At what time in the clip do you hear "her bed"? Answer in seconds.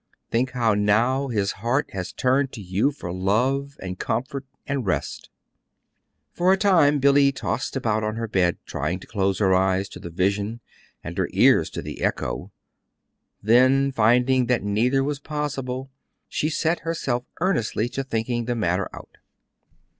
8.15-8.57